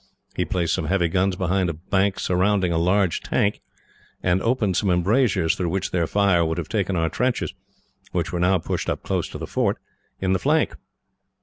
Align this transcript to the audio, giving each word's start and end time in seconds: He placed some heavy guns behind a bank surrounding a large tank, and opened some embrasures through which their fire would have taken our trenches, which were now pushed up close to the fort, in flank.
He 0.35 0.45
placed 0.45 0.73
some 0.73 0.85
heavy 0.87 1.07
guns 1.09 1.35
behind 1.35 1.69
a 1.69 1.73
bank 1.75 2.19
surrounding 2.19 2.71
a 2.71 2.79
large 2.79 3.21
tank, 3.21 3.61
and 4.23 4.41
opened 4.41 4.75
some 4.75 4.89
embrasures 4.89 5.53
through 5.53 5.69
which 5.69 5.91
their 5.91 6.07
fire 6.07 6.43
would 6.43 6.57
have 6.57 6.69
taken 6.69 6.95
our 6.95 7.07
trenches, 7.07 7.53
which 8.11 8.33
were 8.33 8.39
now 8.39 8.57
pushed 8.57 8.89
up 8.89 9.03
close 9.03 9.29
to 9.29 9.37
the 9.37 9.45
fort, 9.45 9.77
in 10.19 10.35
flank. 10.39 10.73